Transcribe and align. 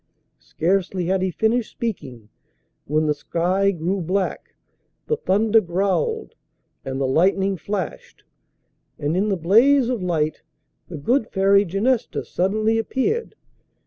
Scarcely 0.39 1.05
had 1.05 1.21
he 1.21 1.29
finished 1.29 1.69
speaking 1.69 2.29
when 2.85 3.05
the 3.05 3.13
sky 3.13 3.69
grew 3.69 4.01
black, 4.01 4.55
the 5.05 5.15
thunder 5.15 5.61
growled, 5.61 6.33
and 6.83 6.99
the 6.99 7.05
lightning 7.05 7.55
flashed, 7.55 8.23
and 8.97 9.15
in 9.15 9.29
the 9.29 9.37
blaze 9.37 9.89
of 9.89 10.01
light 10.01 10.41
the 10.87 10.97
good 10.97 11.27
Fairy 11.29 11.65
Genesta 11.65 12.25
suddenly 12.25 12.79
appeared. 12.79 13.35